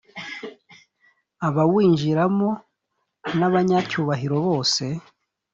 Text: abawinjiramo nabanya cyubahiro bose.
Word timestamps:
abawinjiramo 1.47 2.49
nabanya 3.37 3.79
cyubahiro 3.89 4.37
bose. 4.47 4.83